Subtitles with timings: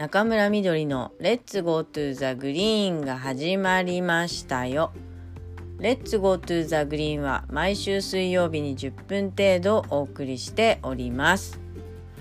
[0.00, 4.92] 中村みどりの Let's Go to the Green が始まりましたよ。
[5.78, 11.60] Let's Go to the Green は毎週水曜日に10分程度お送りしております。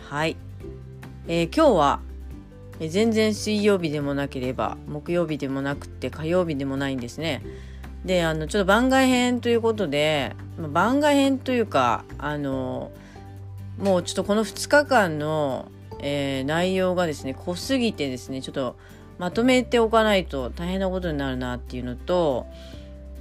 [0.09, 0.35] はい。
[1.29, 1.99] えー、今日は、
[2.81, 7.41] え、全然水曜日でもなければ木曜日でもなくて火曜日でもないんですね。
[8.03, 12.91] で、あの、ちょっと番外編ということで、まあ、番外編というか、あの、
[13.77, 18.75] もうちょっとこの2日間のえー、内容がですね濃すぎてですねちょっと
[19.17, 22.47] まとめておかないと大変なことになるなっていうのと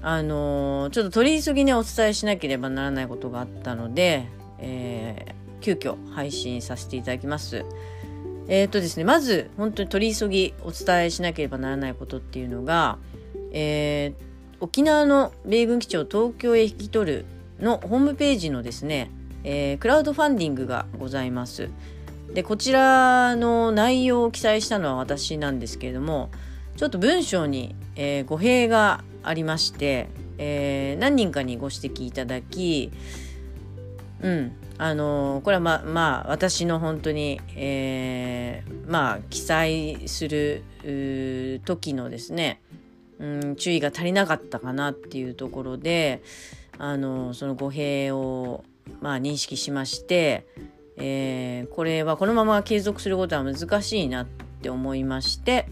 [0.00, 4.28] あのー、ちょっと取り急ぎにお伝えしなければならないことがあったので、
[4.60, 7.64] えー、急遽配信させていただきます。
[8.48, 12.98] えっ、ー、とですねまず本当に取り急ぎお伝えしなければならないことっていうのが、
[13.52, 17.24] えー、沖縄の米軍基地を東京へ引き取る
[17.60, 19.10] のホームページのですね、
[19.44, 21.68] えー、クラウドファンディングがございます。
[22.32, 26.30] でこちらの内容を記載したのは私なんですけれども
[26.76, 30.08] ちょっと文章に、えー、語弊がありまして、
[30.38, 32.92] えー、何人かにご指摘いただき
[34.20, 40.62] うんあのー、これはままあ私の本当に、えー、まあ記載する
[41.64, 42.60] 時のですね、
[43.18, 46.22] うん、注意が足りなかったかなっていうところで
[46.78, 48.64] あのその語弊を
[49.00, 50.46] まあ認識しまして
[51.00, 55.68] えー、これはこのまま継続することは難しいなって思いまして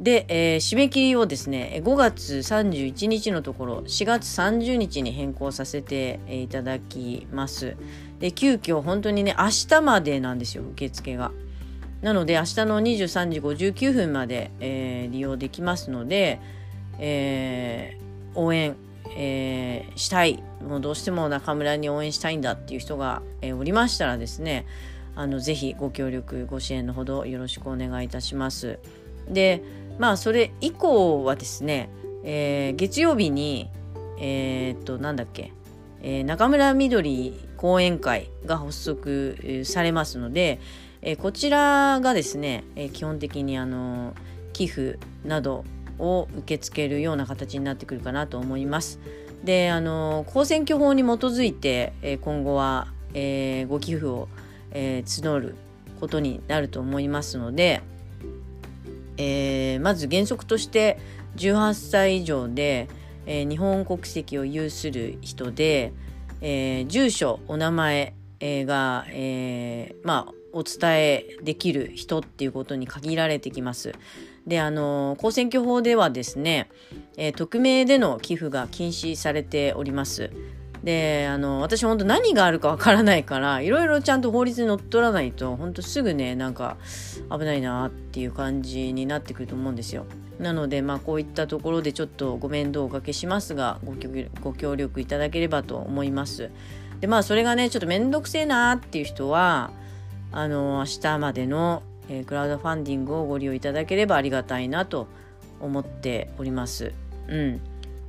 [0.00, 7.76] で、えー、締め切りをですね5月31日のところ4月30日に変更させていただきます。
[8.18, 11.30] で急遽本当にね明日までなんですよ受付が。
[12.02, 16.38] なので明日の23時59分まで、えー、利用できますので、
[16.98, 18.76] えー、応援
[19.16, 24.66] えー、したいもうどうしても中村に応援したいんだっていう人が、えー、おりましたらですね
[25.14, 28.78] あのぜひご協力ご支援のほどよろしくお願いいたします。
[29.28, 29.62] で
[29.98, 31.88] まあそれ以降はですね、
[32.24, 33.70] えー、月曜日に
[34.18, 35.52] えー、っとなんだっけ、
[36.02, 40.60] えー、中村みどり講演会が発足されますので、
[41.02, 44.14] えー、こちらがですね、えー、基本的にあの
[44.52, 45.64] 寄付など
[45.98, 48.98] を受け付けるような形になってくるかなと思います。
[49.44, 54.28] であの公選挙法に基づいて、今後は、えー、ご寄付を、
[54.70, 55.54] えー、募る
[56.00, 57.82] ことになると思いますので、
[59.16, 60.98] えー、まず原則として
[61.36, 62.88] 18歳以上で、
[63.26, 65.92] え、日本国籍を有する人で、
[66.40, 73.92] え、住所お名前、が、え、まあお伝えできる人っていうことに限られてきます。
[74.46, 76.68] であの公選挙法ではですね、
[77.16, 80.30] えー、匿名での寄付が禁止されております。
[80.82, 86.76] であの私本当何があるかわからないからいろいろちゃんと法律にのっとらないと本当すぐねなんか
[87.30, 90.04] 危ないなっていう感じになってくると思うんですよ。
[90.38, 93.78] なのでまあこういったところでちょっとご面倒をおかけしますが
[94.42, 96.50] ご協力いただければと思います。
[97.00, 99.70] でまあそれがねちょっと面倒くせえなっていう人は
[100.32, 105.06] あの明日までのえー、クラウドファンディングをご利用いただければありがたいなと
[105.60, 106.92] 思っております。
[107.28, 107.60] うん、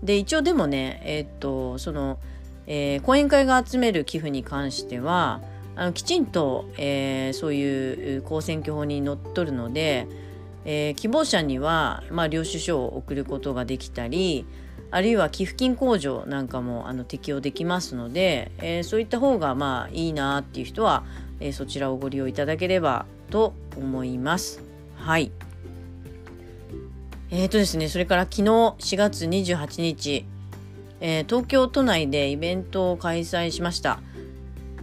[0.03, 2.19] で一応でもねえー、っとその、
[2.67, 5.41] えー、講演会が集める寄付に関しては
[5.75, 10.07] あのきちんと、えー、そういう公選挙法にのっとるので、
[10.65, 14.45] えー、希望者には、まあ、領収書を送ることができたり
[14.91, 21.03] あるいは寄付金控除なんかもあの適用できますので、えー、そういった方がまあいいなっていう人は、
[21.39, 24.61] えー、そちらをご利用いただければと思います。
[24.95, 25.31] はい。
[27.31, 30.25] えーとですね、それから昨日4月28日、
[31.01, 33.99] えー、東京都内でイベントを開催しました。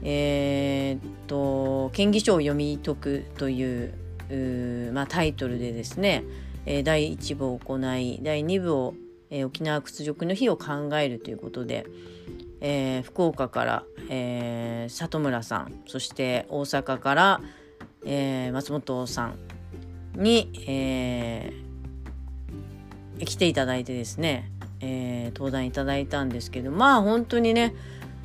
[0.03, 3.95] えー、と、県議書を読み解くという
[4.93, 6.25] まあ、タイトルでですね、
[6.65, 8.95] えー、第1部を行い、第2部を、
[9.31, 11.87] えー、沖縄屈辱の日を考えるということで、
[12.61, 17.41] えー、福岡から、え、里村さん、そして大阪から、
[18.05, 19.35] えー、松本さん
[20.15, 24.51] に、えー、来ていただいてですね、
[24.81, 27.75] えー、登壇いただいたんですけどまあ本当にね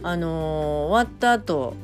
[0.04, 1.76] あのー、終わった後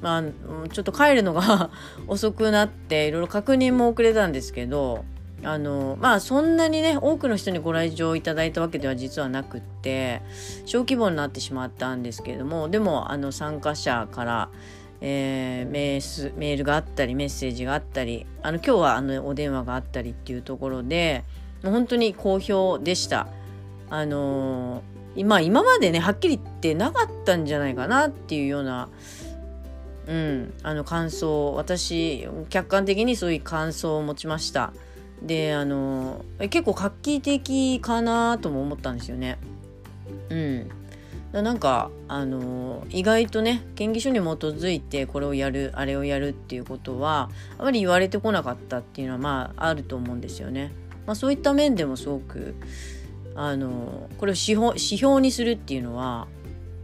[0.00, 0.22] まあ
[0.68, 1.70] ちょっと帰るのが
[2.08, 5.04] 遅くなっていろいろ確認も遅れたんですけど
[5.42, 10.22] あのまあそんなにね多くの人にご来場いただいたわけでは実はなくって
[10.66, 14.48] 小規模になってしまったんですけれどもでもあの参加者から
[15.00, 21.24] えー、メースメールがあったりメッセージがあったりあの今日はあのお電話があったりっていうところで
[21.62, 23.26] もう本当に好評でした。
[23.88, 24.82] あのー、
[25.16, 28.88] 今今までねはっきり言ってなかったんじゃないかなっていうような、
[30.06, 34.72] うん、あの感想私客観的にそういう感想を持ちました。
[35.22, 39.38] であの結構画期的かなとも思ったんですよね。
[40.30, 40.70] うん。
[41.32, 50.72] なんかあの意外とね県議書に基づいてこれをやるあれをやるっていうことはあまり言われてこなかったっていうのはまああると思うんですよね。
[51.06, 52.54] まあ、そういった面でもすごく
[53.36, 56.26] あのこれを指標指標にするっていうのは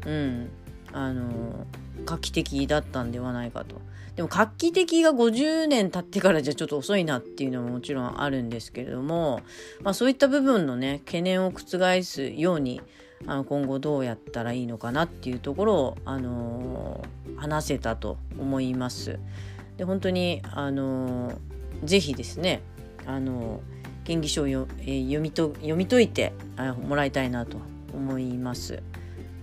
[0.06, 0.48] うん
[0.92, 1.66] あの
[2.04, 3.85] 画期的だったんではないかと。
[4.16, 9.42] でも画期的が50年経ってからじゃちょっと遅いなっていうのももちろんあるんですけれども、
[9.82, 12.80] まあ、そういった部分のね懸念を覆すように
[13.26, 19.18] あの今後どうやったらいいのかなっていうところを、あのー、話せたと思います。
[19.76, 21.36] で本当に、あのー、
[21.84, 22.62] ぜひですね、
[23.06, 27.58] あのー、県議書を、えー、読みと読み解いてあもらいたいなと
[27.94, 28.82] 思います。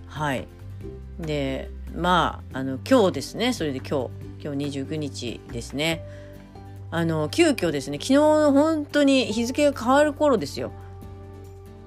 [0.06, 0.46] はい。
[1.18, 4.10] でまああの今日ですねそれで今日
[4.44, 6.04] 今日29日ですね
[6.90, 10.70] あの急遽ですね昨日本当に日付が変わる頃ですよ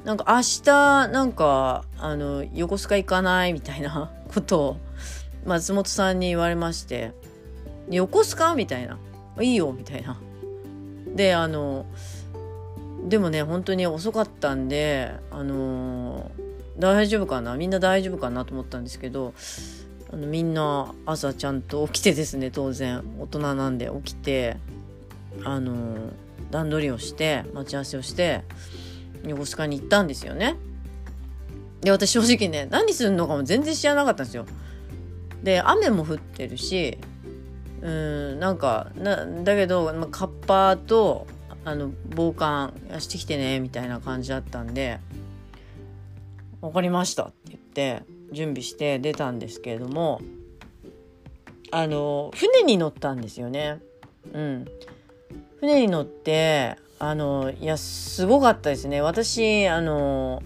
[0.04, 4.78] なんか明日なんかあの横須賀行かないみたいな ことを
[5.46, 7.14] 松本さんに言われまして
[7.92, 8.98] 「横須賀?」みたいな
[9.40, 10.20] 「いいよ」みたいな。
[11.16, 11.86] であの
[13.08, 16.30] でもね本当に遅かったんであの
[16.78, 17.56] 大丈夫かな？
[17.56, 18.46] みんな大丈夫かな？
[18.46, 19.34] と思ったんですけど
[20.12, 24.58] あのみんな朝ちゃんと起きてですね当然大人なんで起きて
[25.44, 26.14] あの
[26.50, 28.44] 段取りをして待ち合わせをして
[29.26, 30.56] 横須賀に行ったんですよね。
[31.82, 34.46] で私正直ね何するのかも全然知らなかったんですよ。
[35.44, 36.98] で雨も降ってるし
[37.82, 41.28] うんなんかなだけど、まあ、カッパーと
[41.64, 45.00] あの防寒してきてねみたいな感じだったんで
[46.62, 50.22] 「分かりました」って言って準備して出たんですけれども
[51.72, 53.80] あの船に乗ったんですよね。
[54.34, 54.66] うん、
[55.60, 60.42] 船に乗ってあのいやすごかったですね私あの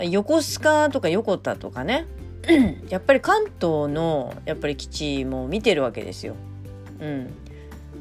[0.00, 2.06] 横須賀とか横田とかね
[2.88, 6.34] やっぱり関東のやっぱり基地も見てるわけですよ。
[7.00, 7.30] うん、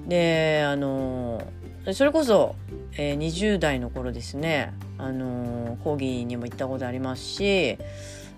[0.08, 1.42] であの
[1.94, 2.56] それこそ、
[2.98, 7.78] えー、20代の頃ですねあの講義にも行ったことありますし、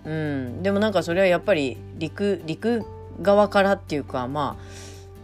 [0.06, 2.86] うん、でもなんかそれはやっぱり陸陸
[3.22, 4.57] 側からっていうかま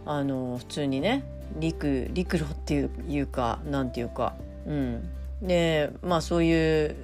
[0.04, 1.24] ああの普通にね
[1.58, 2.74] 陸陸路って
[3.08, 4.34] いうかなんていうか、
[4.66, 5.08] うん、
[5.42, 6.96] でまあそういう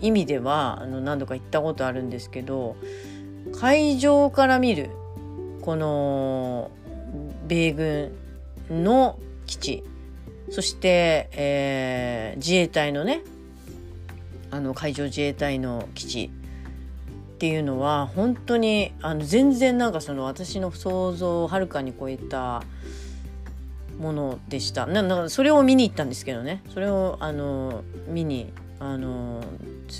[0.00, 2.76] 意味ではあの何度か行ったことあるんですけど
[3.52, 4.90] 海上から見る
[5.62, 6.70] この
[7.46, 8.12] 米軍
[8.70, 9.84] の基地
[10.50, 13.22] そして、えー、自衛隊のね
[14.50, 16.30] あの海上自衛隊の基地
[17.38, 22.64] っていうのは本当にあの全然なんかその私の想像をはるかに超えた
[23.96, 24.86] ものでした。
[24.86, 26.64] ななそれを見に行ったんですけどね。
[26.74, 29.40] それをあの見にあの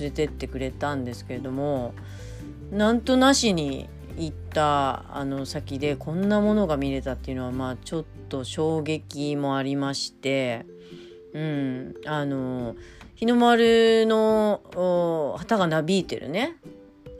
[0.00, 1.94] 連れてってくれたんですけれども
[2.72, 10.66] なんとなしに行ったあの先でこんなものが見れたっていうのはまあちょっと衝撃もありまして
[11.34, 12.74] うんあの
[13.14, 16.56] 日の丸の旗がなびいてるね。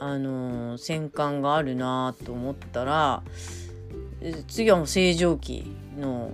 [0.00, 3.23] あの戦艦があるなと思ったら
[4.46, 5.53] 次はもう星条旗
[5.99, 6.32] の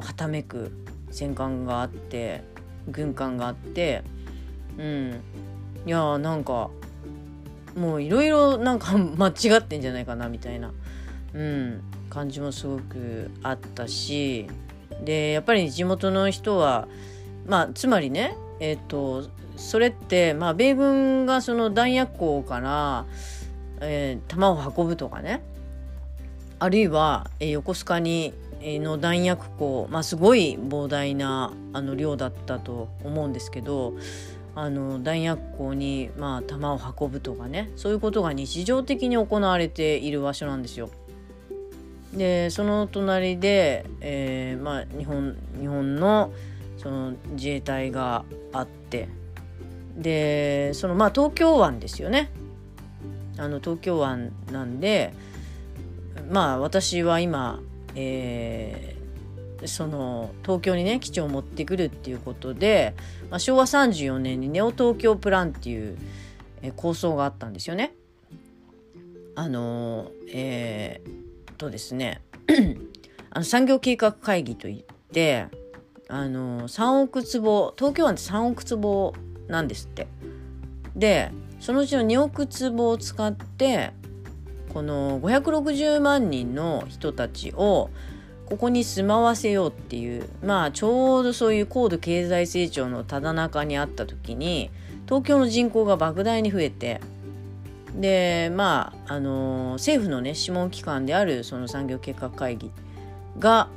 [0.00, 0.72] はためく
[1.10, 2.42] 戦艦があって
[2.88, 4.02] 軍艦があって
[4.78, 5.20] うん。
[5.86, 6.68] いやーなんか
[7.76, 10.72] もういろいろなんか 間違ってんじゃないかなみたいな、
[11.32, 14.48] うん、感じもすごくあったし
[15.04, 16.88] でやっぱり地元の人は
[17.46, 23.06] まあつまりねえっ、ー、とそれってまあ米軍がその弾薬庫から、
[23.80, 25.42] えー、弾を運ぶとかね
[26.58, 28.32] あるいは、えー、横須賀に
[28.62, 33.94] の弾薬庫、まあ、すごい膨大なあの量だったと思うんですけど
[34.54, 40.90] あの弾薬庫に、まあ、弾を運ぶとかねそういうことが日常的に行われている場所なんですよ。
[42.14, 46.32] でその隣で、えーまあ、日本日本の
[46.78, 49.08] その自衛隊があって
[49.96, 52.30] でそのまあ東京湾ですよね。
[53.38, 55.12] あの東京湾なんで
[56.30, 57.60] まあ私は今
[57.96, 62.94] えー、その東京にね基地を持ってくるっていうことで、
[63.30, 65.96] まあ、昭和34年にネオ東京プランっていう、
[66.62, 67.94] えー、構想があったんですよね。
[69.34, 72.22] あのえー、とですね
[73.30, 75.46] あの産業計画会議といって
[76.08, 79.14] あの3億坪東京湾って3億坪
[79.48, 80.06] なんですって。
[80.94, 83.92] でそのうちの2億坪を使って
[84.72, 87.90] この560万人の人たちを
[88.46, 94.70] ここに住まわせようっていうまあちょうどそういう高度経済成長のただ中にあった時に
[95.06, 97.00] 東京の人口が莫大に増えて
[97.94, 102.70] でまああの政府のね諮問機関であるその産業計画会議
[103.38, 103.68] が、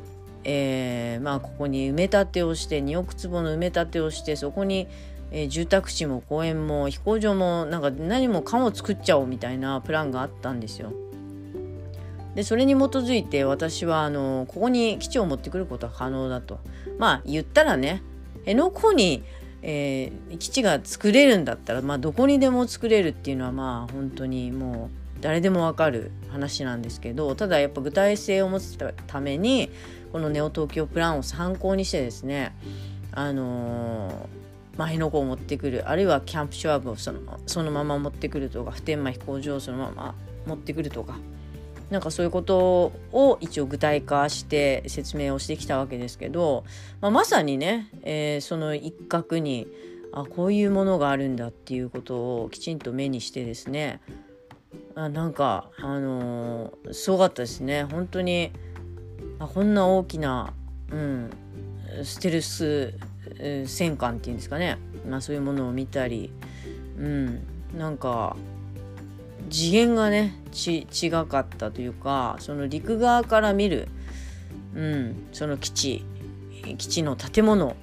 [0.44, 4.88] えー、まあここに埋め立てをして2億坪の埋め立てをしてそこに、
[5.32, 10.92] えー、住宅地も公園も飛行場もなんか何もかも作っちゃおうみたいなプランがあったんですよ。
[12.36, 16.60] でそれに基づいて私はあのここに基地を持ってくることは可能だと
[16.98, 18.02] まあ言ったらね
[18.40, 19.24] 辺野古に、
[19.62, 29.70] えー、基地が作れるんだったら、まあ、どこにでも作れるっていうのはまあ本当にもう誰でもわかる話なんですけどただやっぱ具体性を持つために
[30.12, 32.56] このネオ東京プランを参考にしてですね
[33.12, 34.39] あのー
[34.80, 40.16] まあ、辺野古を持ってくるあるいはキャンプシュワブをそのそのまま持ってくるとか普天間飛行場をそのまま
[40.48, 41.18] 持ってくるとか
[41.90, 46.64] なんかそういうことを一応具体化して説明をしてきたわけですけど、
[47.02, 49.68] まあ、まさにね、えー、その一角に
[50.14, 54.00] あこういうものがあるんだっていうことをきちんと目にしてですね
[54.96, 57.84] あなんかあのー、すごかったですね。
[57.84, 58.54] 本当に
[59.40, 60.54] あこんな大きな、
[60.90, 61.30] うん、
[62.06, 62.94] ステルス
[63.66, 66.32] 戦艦っていうんですかね、まあ、そういうものを見たり、
[66.98, 67.44] うん、
[67.78, 68.36] なんか
[69.50, 73.88] 次元がねち違かったというかその陸側から見る、
[74.76, 76.06] うん、その基地
[76.78, 77.76] 基地の建物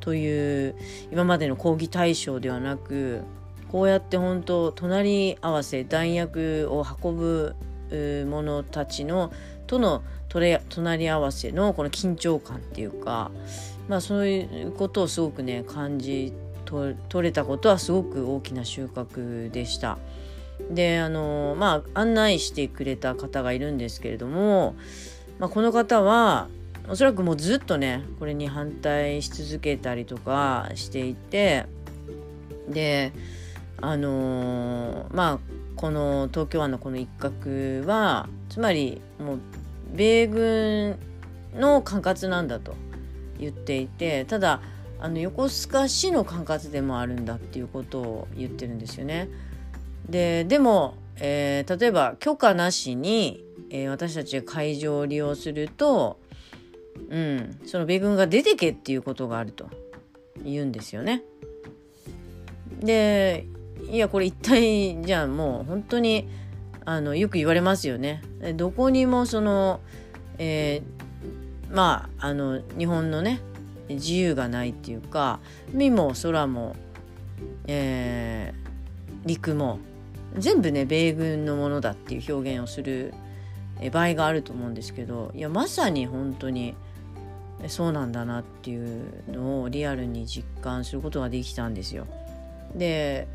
[0.00, 0.74] という
[1.12, 3.22] 今までの抗議対象ではなく
[3.70, 7.56] こうやって本当隣り合わせ弾薬を運ぶ
[7.90, 9.32] 者たちの
[9.68, 13.30] との隣り合わせのこの緊張感っていうか
[13.88, 16.32] まあそういうことをすごくね感じ
[16.64, 19.98] 取れたことはすごく大きな収穫でした。
[20.70, 24.74] であのまあ案内してくれた方がいるんですけれども、
[25.38, 26.48] まあ、この方は
[26.88, 31.66] おそらくもうずっとねこれに反対し続けたりとかしていて
[32.68, 33.12] で
[33.80, 39.38] あのまあこの東京湾のこの一角はつまりもう
[39.94, 40.98] 米軍
[41.54, 42.74] の管轄なんだと
[43.38, 44.60] 言っていてただ
[44.98, 49.28] あの横須賀市の管轄でもあるんだっていうことを言ってるんですよね。
[50.10, 56.18] ででも、えー、例えば許可なしに、えー、私たちが会場を利用すると、
[57.08, 59.70] うん、その米軍が出てけっていうことがあると
[60.44, 61.22] 言うんですよね。
[62.80, 63.46] で
[63.90, 66.28] いやこれ一体じゃあもう本当に
[66.84, 68.22] あのよく言われますよね。
[68.54, 69.80] どこにもその、
[70.38, 73.40] えー、まああの日本のね
[73.88, 75.40] 自由がないっていうか
[75.72, 76.76] 海も空も、
[77.66, 79.78] えー、陸も
[80.36, 83.14] 全部ね米軍のものだっていう表現をする
[83.92, 86.74] 場合があると思うんですけどいやまさに本当に
[87.66, 92.06] そうなんだなっていうのをリアルに実感することができたんですよ。
[92.74, 93.26] で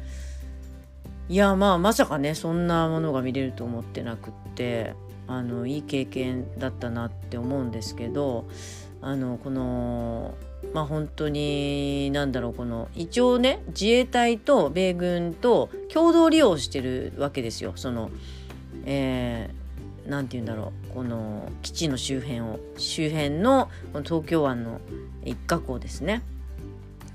[1.30, 4.94] いやまあまさかねそんなものが見れると思ってなくって
[5.27, 8.46] あのいい経験だったなって思うんですけど
[9.01, 10.36] あのこの
[10.74, 17.74] まあ本当に何だろうこの一応ね自衛隊と米軍と共同利用してるわけですよ。
[17.75, 18.12] その
[18.86, 24.82] えー、なんて言うんだろうこの基地の周辺を周辺のこの東京湾の
[25.24, 26.22] 一角をですね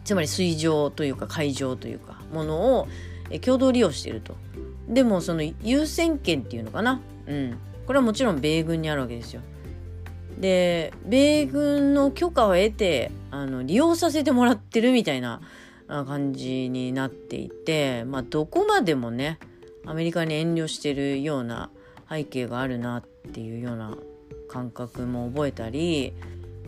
[0.05, 2.89] つまり水上というか海上というかものを
[3.45, 4.37] 共同利用していると。
[4.89, 7.01] でもその優先権っていうのかな。
[7.27, 7.59] うん。
[7.87, 9.43] これはもちろん米軍にあるわけですよ。
[10.41, 15.41] で米軍の許可を得てあの利用させてもらってるみたいな
[15.89, 19.39] 感じになっていてまあどこまでもね
[19.85, 21.71] アメリカに遠慮してるような
[22.09, 23.97] 背景があるなっていうような
[24.49, 26.13] 感覚も覚えたり、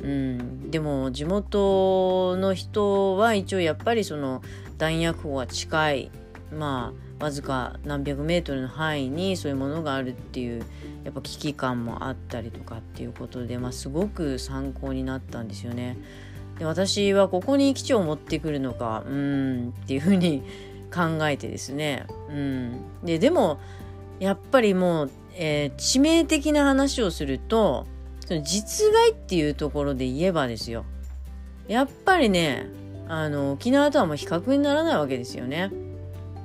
[0.02, 4.42] うん、でも地元の人は一応やっぱりその
[4.78, 6.10] 弾薬庫が近い
[6.52, 10.64] まあわずか何百メートルの範囲にそういうものがあるっていう
[11.04, 15.96] やっぱ危機感もあったりとかっていうことで、まあ、すごく参考になったんですよね。
[16.58, 20.42] で私はここに基地を持ってくるのかうんっていうふうに
[20.92, 23.58] 考えてですね、うん、ででも
[24.18, 27.86] やっぱりもう、えー、致命的な話をすると
[28.26, 30.84] その実害っていうところで言えばですよ
[31.66, 32.66] やっぱりね
[33.08, 35.72] あの沖縄とはもう比較にならないわけですよね。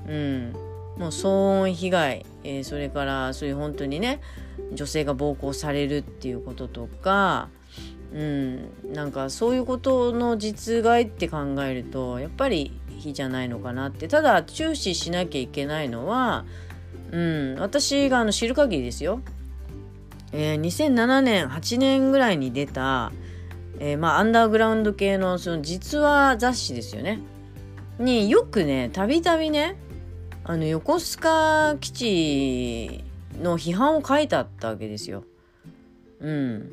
[0.08, 0.54] うん、
[0.98, 4.22] もう騒音被害、えー、それからそういう本当にね
[4.74, 7.50] 女性が暴行されるっていうこととか、
[8.14, 14.08] うん、なんかそういうことの実害って考えるとやっぱり非じゃないのかなって。
[14.08, 16.46] ただ注視しなきゃいけないのは
[17.12, 19.22] うん、私があの知る限りですよ、
[20.34, 23.12] えー、2007年8年ぐらいに出た、
[23.80, 27.20] えー、まあアンダーグラウンド系のその実話雑誌ですよね。
[28.00, 29.78] によくねたびたびね
[30.48, 33.04] あの横須賀基地
[33.42, 35.24] の批判を書いてあったわけですよ。
[36.20, 36.70] うん。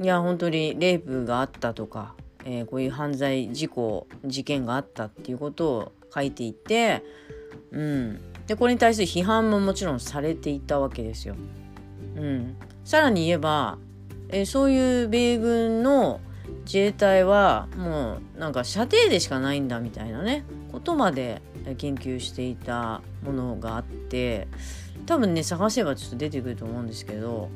[0.00, 7.02] いや本当にレイプがあったとか、えー、こういう犯罪事故事件があったっていうことを書いていて、
[7.72, 11.34] うん、でこれに対する批判ももちろんされていたわけですよ。
[12.14, 13.78] うん、さらに言えば、
[14.28, 16.20] えー、そういう米軍の
[16.66, 21.42] 自衛隊はもうなんか射程でしかないんだみたいなねことまで
[21.74, 24.48] 研究していたものがあって
[25.06, 27.50] 多分ね探せばちょっと出てくると思うんですけど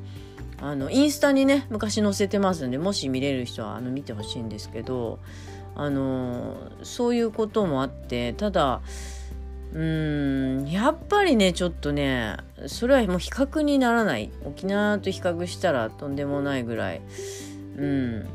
[0.60, 5.18] あのインスタにね昔載せてますんでもし見れる人はあの見てほしいんですけど
[5.74, 8.80] あのそういうこともあってただ
[9.72, 14.30] うーんやっぱりねちょっとねそれはもう比較にならない。
[14.44, 17.00] 沖縄と比較したらとんでもないぐらい。
[17.76, 18.26] うん。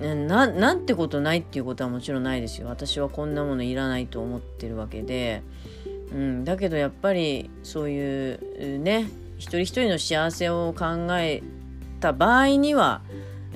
[0.00, 2.68] ななんてことないっていうことはもちろんないですよ。
[2.68, 5.42] 私はこんなものいらないと思ってるわけで、
[6.12, 9.08] うん、だけどやっぱりそういうね
[9.38, 11.42] 一人一人の幸せを考え
[12.00, 13.02] た場合には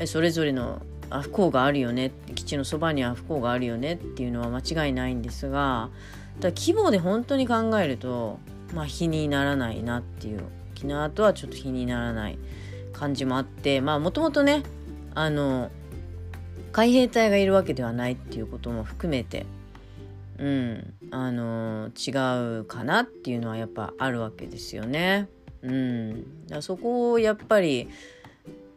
[0.07, 0.81] それぞれの
[1.11, 5.91] 不幸があるよね基地のそばには不幸があるよねっていうのは間違いないんですが
[6.41, 8.39] ただ規模で本当に考えると
[8.75, 10.43] まあ比にならないなっていう
[10.75, 12.39] 沖縄とはちょっと比にならない
[12.93, 14.63] 感じもあってまあもともとね
[15.15, 15.71] あの
[16.79, 19.47] 海兵隊がいるわけではないっていうことも含めて
[20.39, 25.29] うんあの違うかなっていうのはやっぱあるわけですよね。
[25.63, 27.89] うん、だそこをやっぱり、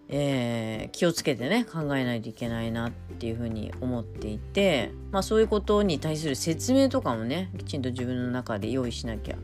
[0.09, 9.37] えー、気をつけてね考えないといけないなっていうふうに思っていて、まあ、そういうことに対する説明とかもねきちんと自分の中で用意しなきゃい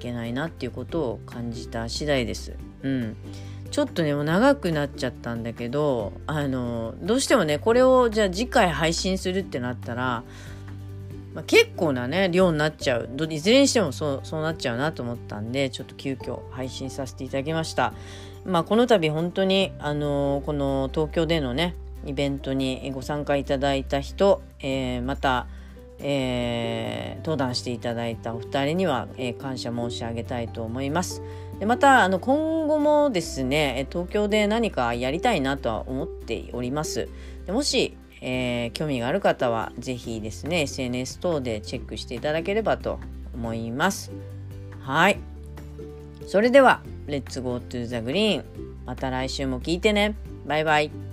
[0.00, 2.56] けないなっていうことを感じた次第です。
[2.82, 3.16] うん
[3.74, 10.22] ちょっとねもう長くなっちゃったんだけどあのどうしてもねこれをじゃあ次回配信するってなったら、
[11.34, 17.94] まあ、結構なね量になっちゃういずれにしてもそうそうなっちゃうなと思ったんでちょっと急遽配信させていただきました。
[18.44, 21.74] まあ、この度本当にあのこの東京でのね
[22.06, 25.48] イベントにご参加いただいた人、えー、また
[25.98, 31.22] えー、登壇していただいたお二人には、えー、感謝申し上げたいと思います。
[31.60, 37.08] でまたあの今後もですね東京で何かやりたいなとは思っております。
[37.46, 42.98] でもし、えー、興味がある方は是非ですね SNS 等でチェックしていただければと
[43.34, 44.12] 思います。
[44.80, 45.18] はい。
[46.26, 48.44] それでは、レッツゴートゥーザグリーン。
[48.86, 50.14] また来週も聞いてね。
[50.46, 51.03] バイバイ。